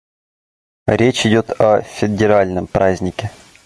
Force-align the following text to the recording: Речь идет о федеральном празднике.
Речь 0.87 1.27
идет 1.27 1.61
о 1.61 1.83
федеральном 1.83 2.65
празднике. 2.65 3.29